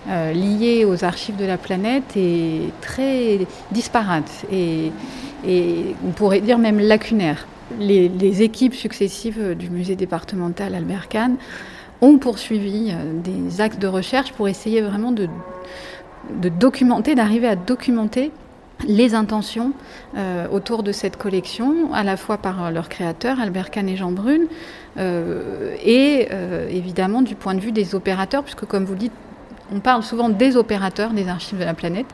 euh, 0.09 0.33
liée 0.33 0.83
aux 0.83 1.05
archives 1.05 1.37
de 1.37 1.45
la 1.45 1.57
planète 1.57 2.17
est 2.17 2.71
très 2.81 3.39
disparate 3.71 4.29
et, 4.51 4.91
on 6.05 6.11
pourrait 6.11 6.41
dire 6.41 6.57
même 6.57 6.79
lacunaire. 6.79 7.47
Les, 7.79 8.07
les 8.07 8.41
équipes 8.43 8.75
successives 8.75 9.55
du 9.57 9.69
musée 9.69 9.95
départemental 9.95 10.75
Albert 10.75 11.07
Kahn 11.09 11.37
ont 12.03 12.17
poursuivi 12.17 12.91
euh, 12.91 13.13
des 13.21 13.61
axes 13.61 13.79
de 13.79 13.87
recherche 13.87 14.33
pour 14.33 14.47
essayer 14.49 14.81
vraiment 14.81 15.11
de, 15.11 15.29
documenter, 16.59 17.15
d'arriver 17.15 17.47
à 17.47 17.55
documenter 17.55 18.31
les 18.85 19.15
intentions 19.15 19.71
euh, 20.17 20.47
autour 20.51 20.83
de 20.83 20.91
cette 20.91 21.15
collection, 21.15 21.93
à 21.93 22.03
la 22.03 22.17
fois 22.17 22.37
par 22.37 22.71
leur 22.71 22.89
créateur, 22.89 23.39
Albert 23.39 23.71
Kahn 23.71 23.87
et 23.87 23.95
Jean 23.95 24.11
Brune, 24.11 24.47
euh, 24.97 25.75
et 25.81 26.27
évidemment 26.69 27.21
du 27.21 27.35
point 27.35 27.55
de 27.55 27.61
vue 27.61 27.71
des 27.71 27.95
opérateurs, 27.95 28.43
puisque 28.43 28.65
comme 28.65 28.83
vous 28.83 28.95
dites, 28.95 29.13
on 29.73 29.79
parle 29.79 30.03
souvent 30.03 30.27
des 30.27 30.57
opérateurs 30.57 31.11
des 31.11 31.29
archives 31.29 31.57
de 31.57 31.63
la 31.63 31.73
planète, 31.73 32.07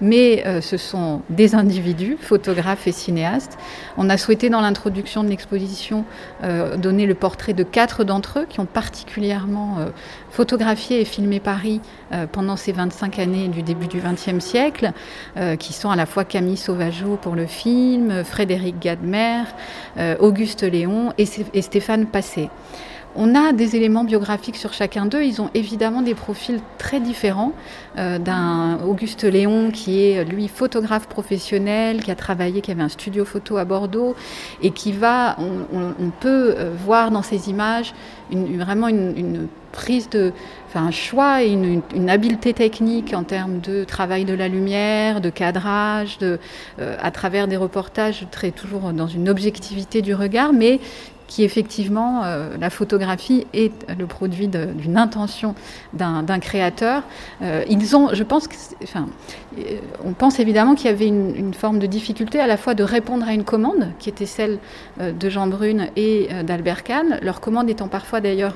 mais 0.00 0.42
euh, 0.46 0.60
ce 0.60 0.76
sont 0.76 1.22
des 1.30 1.54
individus, 1.54 2.16
photographes 2.20 2.86
et 2.86 2.92
cinéastes. 2.92 3.58
On 3.96 4.10
a 4.10 4.16
souhaité 4.16 4.50
dans 4.50 4.60
l'introduction 4.60 5.24
de 5.24 5.28
l'exposition 5.28 6.04
euh, 6.44 6.76
donner 6.76 7.06
le 7.06 7.14
portrait 7.14 7.54
de 7.54 7.62
quatre 7.62 8.04
d'entre 8.04 8.40
eux 8.40 8.46
qui 8.48 8.60
ont 8.60 8.66
particulièrement 8.66 9.78
euh, 9.78 9.86
photographié 10.30 11.00
et 11.00 11.04
filmé 11.04 11.40
Paris 11.40 11.80
pendant 12.30 12.56
ces 12.56 12.72
25 12.72 13.18
années 13.18 13.48
du 13.48 13.62
début 13.62 13.86
du 13.86 14.00
XXe 14.00 14.44
siècle, 14.44 14.92
qui 15.58 15.72
sont 15.72 15.90
à 15.90 15.96
la 15.96 16.04
fois 16.04 16.24
Camille 16.24 16.58
Sauvageau 16.58 17.18
pour 17.20 17.34
le 17.34 17.46
film, 17.46 18.22
Frédéric 18.22 18.78
Gadmer, 18.78 19.44
Auguste 20.20 20.62
Léon 20.62 21.14
et, 21.16 21.24
Stéphane 21.62 22.06
Passé. 22.06 22.50
On 23.18 23.34
a 23.34 23.52
des 23.52 23.76
éléments 23.76 24.04
biographiques 24.04 24.56
sur 24.56 24.74
chacun 24.74 25.06
d'eux. 25.06 25.22
Ils 25.22 25.40
ont 25.40 25.50
évidemment 25.54 26.02
des 26.02 26.14
profils 26.14 26.60
très 26.76 27.00
différents 27.00 27.52
euh, 27.96 28.18
d'un 28.18 28.78
Auguste 28.86 29.24
Léon 29.24 29.70
qui 29.70 30.02
est 30.02 30.24
lui 30.24 30.48
photographe 30.48 31.08
professionnel, 31.08 32.02
qui 32.02 32.10
a 32.10 32.14
travaillé, 32.14 32.60
qui 32.60 32.70
avait 32.70 32.82
un 32.82 32.90
studio 32.90 33.24
photo 33.24 33.56
à 33.56 33.64
Bordeaux 33.64 34.14
et 34.62 34.70
qui 34.70 34.92
va, 34.92 35.36
on, 35.38 36.10
peut 36.20 36.54
euh, 36.56 36.70
voir 36.84 37.10
dans 37.10 37.22
ses 37.22 37.48
images 37.48 37.94
vraiment 38.30 38.88
une, 38.88 39.48
prise 39.72 40.08
de, 40.08 40.32
enfin 40.68 40.86
un 40.86 40.90
choix 40.90 41.42
et 41.42 41.50
une, 41.50 42.10
habileté 42.10 42.54
technique 42.54 43.12
en 43.12 43.24
termes 43.24 43.60
de 43.60 43.84
travail 43.84 44.24
de 44.24 44.34
la 44.34 44.48
lumière, 44.48 45.20
de 45.20 45.30
cadrage, 45.30 46.18
euh, 46.22 46.38
à 46.78 47.10
travers 47.10 47.46
des 47.46 47.56
reportages 47.56 48.26
très 48.30 48.50
toujours 48.50 48.92
dans 48.92 49.06
une 49.06 49.28
objectivité 49.28 50.02
du 50.02 50.14
regard, 50.14 50.52
mais 50.52 50.80
qui 51.26 51.44
effectivement, 51.44 52.24
euh, 52.24 52.56
la 52.60 52.70
photographie 52.70 53.46
est 53.52 53.72
le 53.98 54.06
produit 54.06 54.48
d'une 54.48 54.96
intention 54.96 55.54
d'un 55.92 56.38
créateur. 56.38 57.02
Euh, 57.42 57.64
ils 57.68 57.96
ont, 57.96 58.10
je 58.12 58.22
pense, 58.22 58.48
enfin, 58.82 59.08
euh, 59.58 59.78
on 60.04 60.12
pense 60.12 60.38
évidemment 60.38 60.74
qu'il 60.74 60.86
y 60.86 60.92
avait 60.92 61.06
une, 61.06 61.54
forme 61.54 61.78
de 61.78 61.86
difficulté 61.86 62.38
à 62.38 62.46
la 62.46 62.56
fois 62.56 62.74
de 62.74 62.82
répondre 62.82 63.26
à 63.26 63.32
une 63.32 63.44
commande, 63.44 63.92
qui 63.98 64.08
était 64.08 64.26
celle 64.26 64.58
de 64.98 65.30
Jean 65.30 65.46
Brune 65.46 65.88
et 65.96 66.28
d'Albert 66.44 66.82
Kahn, 66.82 67.18
leur 67.22 67.40
commande 67.40 67.70
étant 67.70 67.88
parfois 67.88 68.20
d'ailleurs 68.20 68.54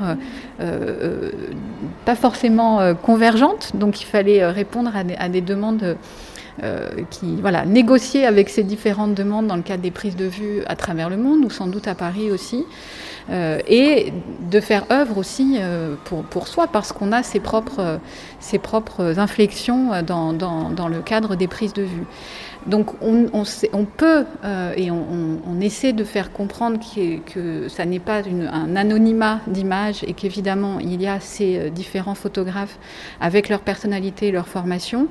pas 2.05 2.15
forcément 2.15 2.95
convergente, 2.97 3.71
donc 3.75 4.03
il 4.03 4.05
fallait 4.05 4.45
répondre 4.45 4.93
à 4.95 5.29
des, 5.29 5.41
demandes 5.41 5.97
qui 7.11 7.37
voilà, 7.41 7.65
négocier 7.65 8.27
avec 8.27 8.49
ces 8.49 8.63
différentes 8.63 9.15
demandes 9.15 9.47
dans 9.47 9.57
le 9.57 9.63
cadre 9.63 9.83
des 9.83 9.91
prises 9.91 10.17
de 10.17 10.27
vue 10.27 10.63
à 10.67 10.77
travers 10.77 11.09
le 11.09 11.17
monde, 11.17 11.45
ou 11.45 11.51
sans 11.51 11.67
doute 11.67 11.89
à 11.89 11.95
Paris 11.95 12.31
aussi, 12.31 12.65
euh, 13.31 13.61
et 13.69 14.13
de 14.51 14.61
faire 14.61 14.85
œuvre 14.91 15.19
aussi 15.19 15.57
euh, 15.61 15.95
pour, 16.05 16.25
pour 16.25 16.49
soi, 16.49 16.67
parce 16.67 16.93
qu'on 16.93 17.13
a 17.13 17.23
ses 17.23 17.39
propres, 17.39 18.01
ses 18.41 18.59
propres 18.59 19.19
inflexions 19.19 20.03
dans, 20.03 20.33
dans, 20.33 20.89
le 20.89 21.01
cadre 21.01 21.37
des 21.37 21.47
prises 21.47 21.73
de 21.73 21.83
vue. 21.83 22.07
Donc 22.67 22.91
on, 23.01 23.27
on, 23.33 23.85
peut 23.85 24.25
et 24.77 24.91
on, 24.91 25.61
essaie 25.61 25.93
de 25.93 26.05
faire 26.05 26.31
comprendre 26.33 26.79
que 27.27 27.69
ça 27.69 27.87
n'est 27.87 28.01
pas 28.01 28.23
un 28.53 28.77
anonymat 28.77 29.41
d'image 29.47 30.05
et 30.07 30.13
qu'évidemment 30.13 30.79
il 30.79 31.01
y 31.01 31.07
a 31.07 31.21
ces 31.21 31.71
différents 31.71 32.15
photographes 32.15 32.79
avec 33.21 33.49
leur 33.49 33.61
personnalité 33.61 34.29
et 34.29 34.33
leur 34.33 34.47
formation. 34.47 35.09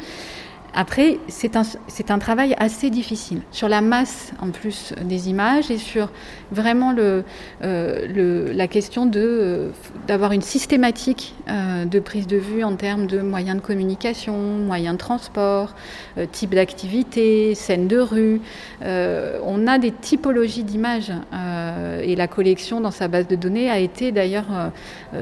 Après, 0.74 1.18
c'est 1.28 1.56
un, 1.56 2.20
travail 2.20 2.56
assez 2.60 2.90
difficile 2.90 3.42
sur 3.52 3.70
la 3.70 3.82
masse 3.82 4.32
en 4.42 4.52
plus 4.52 4.94
des 5.02 5.30
images 5.30 5.72
et 5.72 5.78
sur 5.78 6.12
vraiment 6.52 6.94
euh, 7.64 8.54
la 8.54 8.68
question 8.68 9.10
euh, 9.16 9.70
d'avoir 10.08 10.32
une 10.32 10.42
systématique 10.42 11.34
euh, 11.48 11.86
de 11.86 12.00
prise 12.00 12.28
de 12.28 12.38
vue 12.38 12.64
en 12.64 12.76
termes 12.76 13.08
de 13.08 13.20
moyens 13.20 13.58
de 13.58 13.62
communication, 13.62 14.38
moyens 14.38 14.94
de 14.94 15.00
transport, 15.00 15.76
type 16.32 16.52
d'activité, 16.52 17.56
scène 17.56 17.88
de 17.88 18.00
rue. 18.00 18.42
on 18.82 19.68
a 19.68 19.78
des 19.78 19.92
typologies 19.92 20.64
d'images 20.64 21.12
et 22.04 22.16
la 22.16 22.28
collection 22.28 22.82
dans 22.82 22.92
sa 22.92 23.08
base 23.08 23.28
de 23.28 23.36
données 23.36 23.70
a 23.70 23.80
été 23.80 24.12
d'ailleurs 24.12 24.72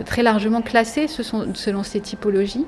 très 0.06 0.24
largement 0.24 0.62
classée 0.62 1.08
selon 1.08 1.84
ces 1.84 2.00
typologies. 2.00 2.66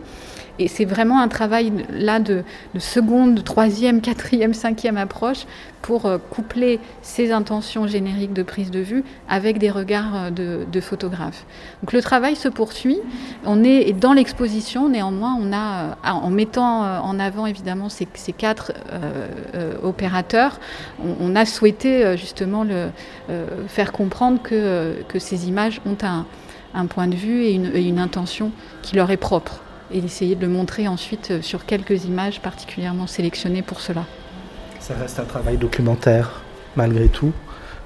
Et 0.60 0.68
c'est 0.68 0.86
vraiment 0.86 1.22
un 1.22 1.30
travail 1.30 1.72
là 1.89 2.20
de, 2.20 2.44
de 2.74 2.80
seconde, 2.80 3.44
troisième, 3.44 4.01
quatrième, 4.01 4.54
cinquième 4.54 4.98
approche 4.98 5.46
pour 5.82 6.06
euh, 6.06 6.18
coupler 6.18 6.80
ces 7.01 7.32
intentions 7.32 7.88
génériques 7.88 8.34
de 8.34 8.44
prise 8.44 8.70
de 8.70 8.80
vue 8.80 9.04
avec 9.30 9.58
des 9.58 9.70
regards 9.70 10.16
euh, 10.16 10.30
de, 10.30 10.66
de 10.70 10.82
photographes. 10.82 11.46
Donc 11.82 11.94
le 11.94 12.01
travail 12.01 12.36
se 12.36 12.50
poursuit. 12.50 13.00
On 13.46 13.63
est 13.63 13.94
dans 13.94 14.13
l'exposition, 14.13 14.89
néanmoins, 14.89 15.38
on 15.39 15.54
a, 15.54 15.98
en 16.04 16.30
mettant 16.30 16.82
en 17.01 17.20
avant 17.20 17.46
évidemment 17.46 17.89
ces, 17.89 18.06
quatre 18.38 18.74
euh, 18.92 19.74
opérateurs, 19.82 20.60
on, 21.00 21.36
a 21.36 21.46
souhaité 21.46 22.18
justement 22.18 22.66
euh, 22.70 22.89
faire 23.68 23.92
comprendre 23.92 24.42
que, 24.42 25.04
ces 25.18 25.48
images 25.48 25.82
ont 25.86 25.98
un, 26.74 26.86
point 26.86 27.08
de 27.08 27.16
vue 27.16 27.44
et 27.44 27.54
une 27.54 28.00
intention 28.00 28.51
qui 28.82 28.96
leur 28.96 29.12
est 29.12 29.18
propre 29.18 29.62
et 29.91 30.01
d'essayer 30.01 30.36
de 30.36 30.41
le 30.41 30.50
montrer 30.50 30.88
ensuite 30.88 31.41
sur 31.41 31.65
quelques 31.65 32.05
images 32.05 32.41
particulièrement 32.41 33.08
sélectionnées 33.08 33.62
pour 33.62 33.81
cela. 33.81 34.05
Ça 34.79 34.96
reste 34.96 35.19
un 35.19 35.25
travail 35.25 35.58
documentaire, 35.58 36.41
malgré 36.75 37.08
tout. 37.08 37.34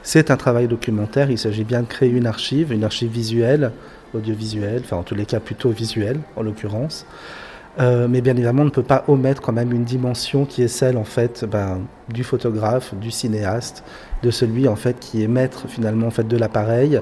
C'est 0.03 0.31
un 0.31 0.38
travail 0.38 0.67
documentaire, 0.67 1.31
il 1.31 1.38
s'agit 1.38 1.63
bien 1.63 1.81
de 1.81 1.88
créer 1.88 2.10
une 2.10 2.27
archive, 2.27 2.72
une 2.74 2.83
archive 2.83 3.10
visuelle, 3.10 3.72
audiovisuelle, 4.13 4.81
enfin 4.83 4.98
en 4.98 5.03
tous 5.03 5.15
les 5.15 5.25
cas 5.25 5.39
plutôt 5.39 5.69
visuelle 5.69 6.19
en 6.36 6.43
l'occurrence. 6.43 7.05
Euh, 7.80 8.08
mais 8.08 8.22
bien 8.22 8.34
évidemment, 8.34 8.62
on 8.62 8.65
ne 8.65 8.70
peut 8.70 8.84
pas 8.84 9.03
omettre 9.08 9.42
quand 9.42 9.51
même 9.51 9.72
une 9.74 9.84
dimension 9.84 10.46
qui 10.46 10.62
est 10.62 10.68
celle 10.68 10.96
en 10.98 11.03
fait 11.03 11.44
ben, 11.46 11.82
du 12.10 12.24
photographe, 12.24 12.94
du 12.94 13.10
cinéaste, 13.10 13.84
de 14.22 14.30
celui 14.30 14.68
en 14.68 14.75
fait 14.75 15.00
qui 15.00 15.24
est 15.24 15.27
maître 15.27 15.68
finalement 15.68 16.08
en 16.08 16.12
fait 16.12 16.27
de 16.27 16.38
l'appareil 16.38 17.01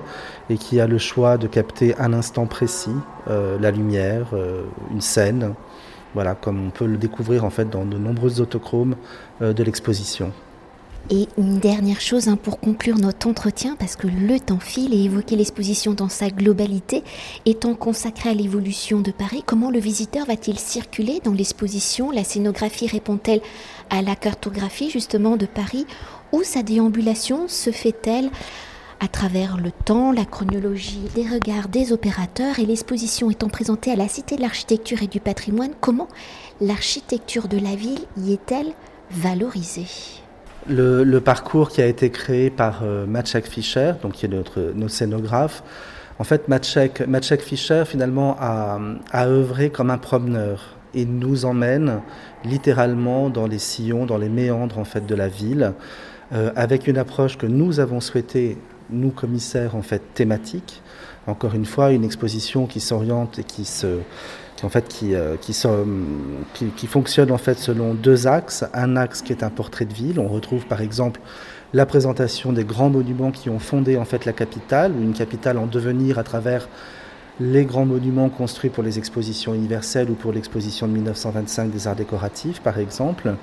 et 0.50 0.58
qui 0.58 0.80
a 0.80 0.88
le 0.88 0.98
choix 0.98 1.38
de 1.38 1.48
capter 1.48 1.96
un 2.00 2.13
instant 2.13 2.46
précis, 2.46 2.96
euh, 3.30 3.58
la 3.60 3.72
lumière, 3.72 4.28
euh, 4.34 4.63
une 4.92 5.01
scène, 5.01 5.54
voilà, 6.13 6.36
comme 6.36 6.68
on 6.68 6.70
peut 6.70 6.86
le 6.86 6.98
découvrir 6.98 7.44
en 7.44 7.50
fait 7.50 7.70
dans 7.70 7.86
de 7.86 7.98
nombreuses 7.98 8.40
autochromes 8.40 8.96
de 9.40 9.63
l'exposition. 9.63 10.32
Et 11.10 11.27
une 11.38 11.60
dernière 11.60 12.00
chose 12.00 12.29
hein, 12.29 12.38
pour 12.38 12.60
conclure 12.60 12.98
notre 12.98 13.27
entretien, 13.27 13.75
parce 13.77 13.96
que 13.98 14.08
le 14.08 14.39
temps 14.39 14.60
file 14.60 14.93
et 14.93 15.03
évoquer 15.03 15.36
l'exposition 15.36 15.93
dans 15.93 16.08
sa 16.08 16.29
globalité, 16.29 17.03
étant 17.46 17.74
consacrée 17.74 18.29
à 18.29 18.34
l'évolution 18.34 19.01
de 19.01 19.12
Paris, 19.12 19.43
comment 19.46 19.72
le 19.72 19.79
visiteur 19.79 20.25
va-t-il 20.25 20.58
circuler 20.58 21.20
dans 21.24 21.34
l'exposition? 21.34 22.12
La 22.12 22.24
scénographie 22.24 22.88
répond-elle 22.88 23.41
à 23.89 24.01
la 24.01 24.15
cartographie 24.15 24.89
justement 24.89 25.36
de 25.36 25.46
Paris? 25.46 25.86
Ou 26.31 26.43
sa 26.43 26.63
déambulation 26.63 27.50
se 27.50 27.72
fait-elle 27.72 28.29
à 29.01 29.08
travers 29.08 29.58
le 29.58 29.72
temps, 29.72 30.12
la 30.12 30.25
chronologie 30.25 31.01
des 31.15 31.27
regards 31.27 31.67
des 31.67 31.91
opérateurs 31.91 32.60
et 32.60 32.65
l'exposition 32.65 33.31
étant 33.31 33.50
présentée 33.50 33.91
à 33.91 33.96
la 33.96 34.08
Cité 34.08 34.36
de 34.36 34.41
l'Architecture 34.41 35.01
et 35.01 35.08
du 35.08 35.20
Patrimoine, 35.20 35.74
comment 35.81 36.08
l'architecture 36.62 37.48
de 37.48 37.58
la 37.58 37.75
ville 37.75 38.00
y 38.17 38.34
est-elle 38.34 38.74
valorisée? 39.10 40.21
Le, 40.68 41.20
parcours 41.20 41.70
qui 41.70 41.82
a 41.82 41.86
été 41.86 42.10
créé 42.10 42.50
par 42.50 42.82
euh, 42.84 43.06
Maciek 43.06 43.46
Fischer, 43.46 43.94
donc 44.01 44.13
qui 44.13 44.25
est 44.25 44.30
notre, 44.30 44.74
scénographe, 44.88 45.63
en 46.20 46.24
fait, 46.24 46.48
Maciek, 46.48 47.08
Maciek 47.08 47.41
Fischer, 47.41 47.84
finalement, 47.86 48.38
a, 48.39 48.80
œuvré 49.25 49.72
comme 49.72 49.89
un 49.89 49.98
promeneur. 49.98 50.77
Il 50.94 51.18
nous 51.18 51.46
emmène 51.46 52.01
littéralement 52.44 53.30
dans 53.30 53.48
les 53.48 53.60
sillons, 53.60 54.06
dans 54.06 54.18
les 54.18 54.30
méandres 54.30 54.77
en 54.77 54.84
fait 54.84 55.06
de 55.06 55.15
la 55.15 55.30
ville, 55.30 55.74
euh, 56.34 56.51
avec 56.56 56.88
une 56.88 56.98
approche 56.98 57.38
que 57.38 57.48
nous 57.48 57.80
avons 57.80 58.01
souhaité, 58.01 58.58
nous 58.89 59.10
commissaires 59.10 59.75
en 59.75 59.82
fait 59.82 60.01
thématiques. 60.13 60.84
Encore 61.27 61.56
une 61.56 61.65
fois, 61.65 61.91
une 61.91 62.03
exposition 62.03 62.68
qui 62.68 62.82
s'oriente 62.82 63.39
et 63.39 63.44
qui 63.44 63.63
se 63.63 64.00
en 64.65 64.70
fait 64.70 64.88
qui, 64.88 65.15
euh, 65.15 65.36
qui, 65.39 65.53
qui, 66.53 66.65
qui, 66.68 66.88
fonctionne 66.88 67.32
en 67.32 67.38
fait 67.38 67.58
selon 67.58 67.94
deux 67.94 68.27
axes. 68.27 68.65
Un 68.74 68.96
axe 68.96 69.22
qui 69.22 69.34
est 69.34 69.44
un 69.44 69.50
portrait 69.50 69.86
de 69.86 69.94
ville. 69.94 70.20
On 70.20 70.27
retrouve 70.27 70.65
par 70.65 70.82
exemple 70.82 71.20
la 71.74 71.86
présentation 71.86 72.51
des 72.51 72.63
grands 72.63 72.89
monuments 72.89 73.32
qui 73.32 73.50
ont 73.50 73.60
fondé 73.60 73.98
en 73.98 74.06
fait 74.06 74.25
la 74.25 74.34
capitale, 74.34 74.91
ou 74.91 75.01
une 75.01 75.13
capitale 75.13 75.58
en 75.58 75.68
devenir 75.68 76.20
à 76.20 76.24
travers 76.24 76.68
les 77.39 77.65
grands 77.65 77.86
monuments 77.86 78.30
construits 78.30 78.70
pour 78.70 78.84
les 78.84 78.98
expositions 78.98 79.53
universelles 79.53 80.10
ou 80.10 80.13
pour 80.13 80.32
l'exposition 80.34 80.88
de 80.88 80.94
1925 80.94 81.72
des 81.72 81.88
arts 81.88 81.96
décoratifs, 81.96 82.62
par 82.62 82.77
exemple. 82.77 83.36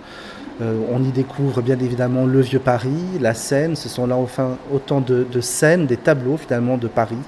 Euh, 0.61 0.81
on 0.91 1.03
y 1.03 1.11
découvre 1.11 1.63
bien 1.63 1.79
évidemment 1.79 2.27
le 2.27 2.41
vieux 2.41 2.59
Paris, 2.59 3.19
la 3.21 3.35
Seine. 3.35 3.77
Ce 3.77 3.89
sont 3.89 4.07
là 4.07 4.17
enfin 4.17 4.59
autant 4.73 5.01
de, 5.01 5.27
de 5.31 5.41
scènes, 5.41 5.87
des 5.87 5.97
tableaux 5.97 6.37
finalement 6.37 6.77
de 6.77 6.89
Paris 6.89 7.19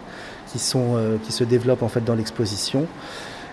qui, 0.51 0.59
sont, 0.59 0.97
euh, 0.97 1.17
qui 1.23 1.33
se 1.33 1.45
développent 1.45 1.83
en 1.83 1.89
fait 1.89 2.05
dans 2.05 2.15
l'exposition. 2.15 2.87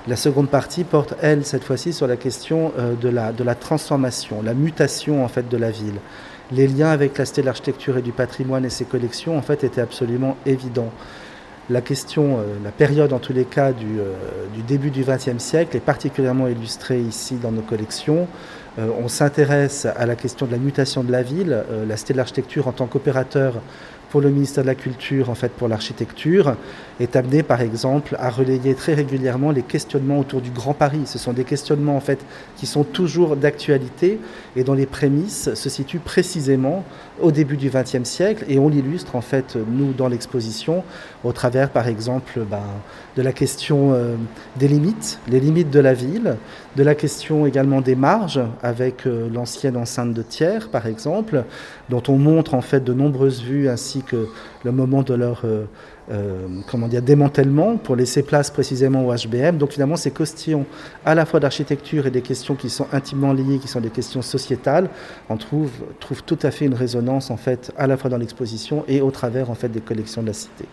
La 0.08 0.16
seconde 0.16 0.48
partie 0.48 0.86
porte, 0.86 1.16
elle, 1.22 1.44
cette 1.44 1.66
fois-ci, 1.66 1.92
sur 1.92 2.08
la 2.08 2.16
question 2.16 2.72
euh, 2.80 2.96
de, 2.96 3.10
la, 3.10 3.56
transformation, 3.56 4.42
la 4.42 4.54
mutation 4.54 5.26
en 5.26 5.28
fait 5.28 5.50
de 5.50 5.58
la 5.58 5.70
ville. 5.70 6.00
Les 6.54 6.66
liens 6.66 6.92
avec 6.92 7.18
la 7.18 7.26
de 7.26 7.42
l'Architecture 7.42 7.98
et 7.98 8.02
du 8.02 8.14
Patrimoine 8.14 8.64
et 8.64 8.70
ses 8.70 8.86
collections, 8.86 9.38
en 9.38 9.42
fait, 9.42 9.66
étaient 9.66 9.82
absolument 9.82 10.38
évidents. 10.46 10.92
La 11.70 11.82
question, 11.82 12.38
euh, 12.38 12.44
la 12.64 12.72
période 12.72 13.12
en 13.12 13.20
tous 13.20 13.34
les 13.34 13.44
cas 13.44 13.72
euh, 13.72 14.14
du 14.56 14.62
début 14.62 14.92
du 14.92 15.04
XXe 15.04 15.44
siècle 15.44 15.76
est 15.76 15.82
particulièrement 15.82 16.48
illustrée 16.48 17.02
ici 17.02 17.36
dans 17.36 17.52
nos 17.52 17.62
collections. 17.62 18.30
Euh, 18.80 18.90
on 19.02 19.08
s'intéresse 19.08 19.86
à 19.86 20.06
la 20.06 20.16
question 20.16 20.46
de 20.46 20.52
la 20.52 20.58
mutation 20.58 21.04
de 21.04 21.12
la 21.12 21.24
ville. 21.24 21.64
Euh, 21.72 21.86
la 21.86 21.98
Cité 21.98 22.14
de 22.14 22.18
l'Architecture 22.18 22.68
en 22.68 22.72
tant 22.72 22.86
qu'opérateur 22.86 23.62
pour 24.10 24.22
le 24.22 24.30
ministère 24.30 24.64
de 24.64 24.68
la 24.68 24.76
Culture, 24.76 25.30
en 25.30 25.36
fait 25.36 25.52
pour 25.52 25.68
l'architecture, 25.68 26.56
est 27.00 27.16
amené 27.16 27.44
par 27.44 27.62
exemple 27.62 28.16
à 28.20 28.30
relayer 28.30 28.74
très 28.74 28.94
régulièrement 28.94 29.52
les 29.52 29.64
questionnements 29.64 30.20
autour 30.20 30.42
du 30.42 30.50
Grand 30.50 30.74
Paris. 30.74 31.02
Ce 31.06 31.18
sont 31.18 31.34
des 31.34 31.44
questionnements 31.44 31.96
en 31.96 32.00
fait 32.00 32.20
qui 32.56 32.66
sont 32.66 32.84
toujours 32.84 33.36
d'actualité 33.36 34.20
et 34.56 34.64
dont 34.64 34.74
les 34.74 34.86
prémices 34.86 35.54
se 35.54 35.70
situent 35.70 36.00
précisément 36.00 36.84
au 37.22 37.32
début 37.32 37.58
du 37.58 37.70
XXe 37.70 38.04
siècle 38.04 38.46
et 38.48 38.60
on 38.60 38.70
l'illustre 38.70 39.16
en 39.16 39.22
fait 39.22 39.58
nous 39.70 39.92
dans 39.92 40.08
l'exposition 40.08 40.84
au 41.24 41.32
travers 41.32 41.70
par 41.70 41.88
exemple 41.88 42.40
ben, 42.50 42.64
de 43.16 43.22
la 43.22 43.34
question 43.34 43.94
euh, 43.94 44.16
des 44.56 44.68
limites, 44.68 45.20
les 45.28 45.40
limites 45.40 45.70
de 45.70 45.80
la 45.80 45.94
ville, 45.94 46.38
de 46.76 46.84
la 46.84 46.96
question 46.96 47.46
également 47.46 47.82
des 47.82 47.96
marges 47.96 48.42
avec 48.68 49.08
euh, 49.08 49.30
l'ancienne 49.34 49.78
enceinte 49.78 50.14
de 50.14 50.22
Thiers 50.22 50.70
par 50.72 50.88
exemple, 50.88 51.46
dont 51.90 52.04
on 52.10 52.18
montre 52.18 52.54
en 52.54 52.62
fait 52.62 52.84
de 52.84 52.94
nombreuses 52.94 53.42
vues 53.42 53.70
ainsi 53.70 54.02
que 54.02 54.28
le 54.66 54.72
moment 54.72 55.04
de 55.04 55.14
leur 55.14 55.42
euh, 55.46 55.64
euh, 56.12 56.48
comment 56.70 56.88
dire, 56.88 57.02
démantèlement 57.02 57.78
pour 57.78 57.96
laisser 57.96 58.24
place 58.24 58.52
précisément 58.52 59.06
au 59.06 59.14
HBM. 59.14 59.58
Donc 59.58 59.72
finalement, 59.72 59.96
ces 59.96 60.12
questions 60.12 60.66
à 61.06 61.16
la 61.16 61.26
fois 61.26 61.40
d'architecture 61.40 62.08
et 62.08 62.12
des 62.12 62.22
questions 62.22 62.56
qui 62.56 62.70
sont 62.70 62.88
intimement 62.92 63.34
liées, 63.34 63.60
qui 63.60 63.68
sont 63.68 63.82
des 63.82 63.90
questions 63.90 64.22
sociétales, 64.22 64.90
on 65.30 65.38
trouve, 65.38 65.72
trouve 66.00 66.24
tout 66.24 66.40
à 66.44 66.52
fait 66.52 66.66
une 66.66 66.74
résonance 66.74 67.32
en 67.32 67.38
fait 67.38 67.72
à 67.78 67.88
la 67.88 67.96
fois 67.96 68.10
dans 68.10 68.18
l'exposition 68.18 68.84
et 68.88 69.02
au 69.02 69.12
travers 69.12 69.50
en 69.50 69.56
fait 69.56 69.70
des 69.70 69.82
collections 69.82 70.22
de 70.22 70.28
la 70.28 70.34
cité. 70.34 70.66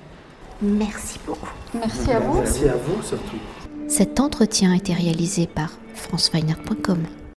Merci 0.61 1.21
beaucoup. 1.25 1.53
Merci 1.75 2.11
à 2.11 2.21
vous. 2.21 2.39
Merci 2.39 2.69
à 2.69 2.75
vous 2.75 3.03
surtout. 3.03 3.39
Cet 3.87 4.19
entretien 4.19 4.73
a 4.73 4.77
été 4.77 4.93
réalisé 4.93 5.47
par 5.47 5.71
franceweiner.com. 5.95 6.99